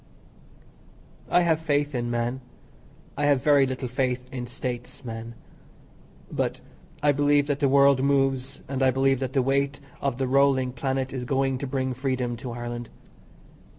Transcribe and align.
I 1.29 1.41
have 1.41 1.61
faith 1.61 1.93
in 1.93 2.09
man, 2.09 2.41
I 3.15 3.27
have 3.27 3.43
very 3.43 3.67
little 3.67 3.87
faith 3.87 4.27
in 4.33 4.47
States 4.47 5.05
man. 5.05 5.35
But 6.31 6.59
I 7.03 7.11
believe 7.11 7.45
that 7.45 7.59
the 7.59 7.69
world 7.69 8.01
moves, 8.01 8.61
and 8.67 8.81
I 8.81 8.89
believe 8.89 9.19
that 9.19 9.33
the 9.33 9.43
weight 9.43 9.79
of 10.01 10.17
the 10.17 10.25
rolling 10.25 10.71
planet 10.73 11.13
is 11.13 11.23
going 11.23 11.59
to 11.59 11.67
bring 11.67 11.93
freedom 11.93 12.35
to 12.37 12.51
Ireland. 12.51 12.89